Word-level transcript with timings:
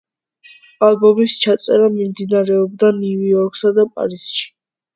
ალბომის 0.87 1.35
ჩაწერა 1.43 1.91
მიმდინარეობდა 1.99 2.91
ნიუ-იორკსა 2.99 3.75
და 3.79 3.89
პარიზში. 3.95 4.53